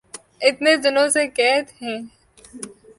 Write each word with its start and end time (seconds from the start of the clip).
اتنے 0.47 0.71
دنوں 0.83 1.07
سے 1.15 1.23
قید 1.37 1.65
ہیں 1.81 1.99